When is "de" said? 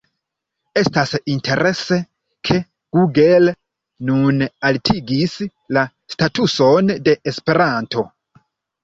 7.09-7.15